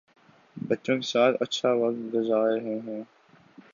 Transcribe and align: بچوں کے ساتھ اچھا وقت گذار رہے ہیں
بچوں 0.61 0.95
کے 0.95 1.07
ساتھ 1.07 1.35
اچھا 1.41 1.73
وقت 1.73 2.13
گذار 2.13 2.49
رہے 2.51 2.77
ہیں 2.79 3.03